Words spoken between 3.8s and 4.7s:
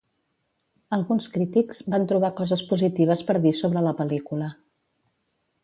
la pel·lícula.